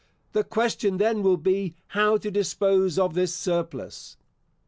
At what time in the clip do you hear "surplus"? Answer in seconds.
3.35-4.17